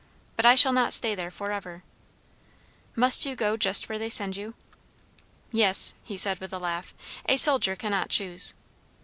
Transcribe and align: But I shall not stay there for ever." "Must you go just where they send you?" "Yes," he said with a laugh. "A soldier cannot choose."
But 0.35 0.47
I 0.47 0.55
shall 0.55 0.73
not 0.73 0.93
stay 0.93 1.13
there 1.13 1.29
for 1.29 1.51
ever." 1.51 1.83
"Must 2.95 3.23
you 3.23 3.35
go 3.35 3.55
just 3.55 3.87
where 3.87 3.99
they 3.99 4.09
send 4.09 4.35
you?" 4.35 4.55
"Yes," 5.51 5.93
he 6.03 6.17
said 6.17 6.39
with 6.39 6.51
a 6.53 6.57
laugh. 6.57 6.95
"A 7.29 7.37
soldier 7.37 7.75
cannot 7.75 8.09
choose." 8.09 8.55